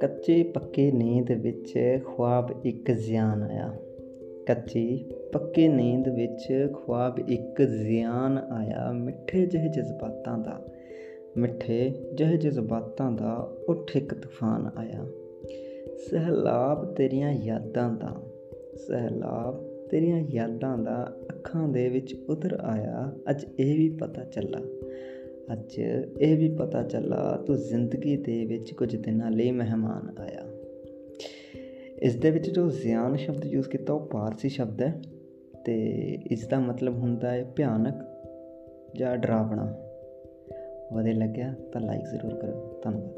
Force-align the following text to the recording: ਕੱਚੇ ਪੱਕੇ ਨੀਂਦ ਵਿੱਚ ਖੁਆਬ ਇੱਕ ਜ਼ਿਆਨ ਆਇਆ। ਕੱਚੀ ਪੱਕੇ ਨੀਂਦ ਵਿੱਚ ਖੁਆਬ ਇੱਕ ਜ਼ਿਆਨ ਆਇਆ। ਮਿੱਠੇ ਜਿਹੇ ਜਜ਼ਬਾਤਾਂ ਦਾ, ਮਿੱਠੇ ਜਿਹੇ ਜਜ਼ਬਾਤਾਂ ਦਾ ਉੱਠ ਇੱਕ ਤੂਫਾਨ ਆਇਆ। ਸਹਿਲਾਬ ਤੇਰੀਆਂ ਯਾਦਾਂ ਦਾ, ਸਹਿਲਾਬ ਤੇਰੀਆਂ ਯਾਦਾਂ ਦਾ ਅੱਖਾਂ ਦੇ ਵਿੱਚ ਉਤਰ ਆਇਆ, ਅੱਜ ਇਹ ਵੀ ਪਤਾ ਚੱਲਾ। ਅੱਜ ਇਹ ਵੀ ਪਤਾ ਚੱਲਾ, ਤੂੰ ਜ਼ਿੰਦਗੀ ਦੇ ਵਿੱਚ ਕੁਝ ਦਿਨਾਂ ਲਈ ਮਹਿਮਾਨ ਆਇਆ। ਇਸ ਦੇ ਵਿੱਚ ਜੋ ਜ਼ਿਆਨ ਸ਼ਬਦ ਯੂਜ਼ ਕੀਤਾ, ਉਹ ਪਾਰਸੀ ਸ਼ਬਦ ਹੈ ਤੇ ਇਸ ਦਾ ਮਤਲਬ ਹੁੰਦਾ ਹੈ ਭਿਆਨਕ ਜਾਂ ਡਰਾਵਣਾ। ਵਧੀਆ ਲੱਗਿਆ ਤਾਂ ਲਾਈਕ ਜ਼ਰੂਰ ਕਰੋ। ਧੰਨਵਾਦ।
ਕੱਚੇ 0.00 0.42
ਪੱਕੇ 0.42 0.92
ਨੀਂਦ 0.92 1.30
ਵਿੱਚ 1.30 1.98
ਖੁਆਬ 2.04 2.60
ਇੱਕ 2.64 2.90
ਜ਼ਿਆਨ 2.90 3.42
ਆਇਆ। 3.42 3.74
ਕੱਚੀ 4.46 5.10
ਪੱਕੇ 5.32 5.68
ਨੀਂਦ 5.68 6.08
ਵਿੱਚ 6.08 6.68
ਖੁਆਬ 6.72 7.30
ਇੱਕ 7.30 7.62
ਜ਼ਿਆਨ 7.62 8.38
ਆਇਆ। 8.38 8.92
ਮਿੱਠੇ 8.92 9.46
ਜਿਹੇ 9.46 9.68
ਜਜ਼ਬਾਤਾਂ 9.68 10.38
ਦਾ, 10.38 10.66
ਮਿੱਠੇ 11.36 11.94
ਜਿਹੇ 12.14 12.36
ਜਜ਼ਬਾਤਾਂ 12.36 13.12
ਦਾ 13.12 13.52
ਉੱਠ 13.68 13.96
ਇੱਕ 13.96 14.14
ਤੂਫਾਨ 14.14 14.70
ਆਇਆ। 14.76 15.06
ਸਹਿਲਾਬ 16.10 16.94
ਤੇਰੀਆਂ 16.94 17.32
ਯਾਦਾਂ 17.32 17.92
ਦਾ, 17.92 18.22
ਸਹਿਲਾਬ 18.76 19.71
ਤੇਰੀਆਂ 19.92 20.24
ਯਾਦਾਂ 20.30 20.78
ਦਾ 20.78 21.16
ਅੱਖਾਂ 21.30 21.68
ਦੇ 21.68 21.88
ਵਿੱਚ 21.88 22.14
ਉਤਰ 22.28 22.58
ਆਇਆ, 22.60 23.12
ਅੱਜ 23.30 23.44
ਇਹ 23.58 23.78
ਵੀ 23.78 23.88
ਪਤਾ 23.88 24.24
ਚੱਲਾ। 24.24 24.58
ਅੱਜ 25.52 25.78
ਇਹ 26.20 26.38
ਵੀ 26.38 26.56
ਪਤਾ 26.56 26.82
ਚੱਲਾ, 26.82 27.44
ਤੂੰ 27.46 27.56
ਜ਼ਿੰਦਗੀ 27.56 28.16
ਦੇ 28.16 28.44
ਵਿੱਚ 28.44 28.72
ਕੁਝ 28.72 28.96
ਦਿਨਾਂ 28.96 29.30
ਲਈ 29.30 29.50
ਮਹਿਮਾਨ 29.50 30.14
ਆਇਆ। 30.18 30.42
ਇਸ 32.02 32.14
ਦੇ 32.14 32.30
ਵਿੱਚ 32.30 32.50
ਜੋ 32.50 32.70
ਜ਼ਿਆਨ 32.70 33.16
ਸ਼ਬਦ 33.16 33.44
ਯੂਜ਼ 33.44 33.68
ਕੀਤਾ, 33.68 33.92
ਉਹ 33.92 34.06
ਪਾਰਸੀ 34.06 34.48
ਸ਼ਬਦ 34.48 34.82
ਹੈ 34.82 35.02
ਤੇ 35.64 35.84
ਇਸ 36.30 36.48
ਦਾ 36.48 36.58
ਮਤਲਬ 36.58 36.98
ਹੁੰਦਾ 36.98 37.30
ਹੈ 37.30 37.44
ਭਿਆਨਕ 37.56 37.94
ਜਾਂ 38.96 39.16
ਡਰਾਵਣਾ। 39.16 39.76
ਵਧੀਆ 40.92 41.14
ਲੱਗਿਆ 41.14 41.54
ਤਾਂ 41.72 41.80
ਲਾਈਕ 41.80 42.02
ਜ਼ਰੂਰ 42.02 42.34
ਕਰੋ। 42.34 42.80
ਧੰਨਵਾਦ। 42.84 43.11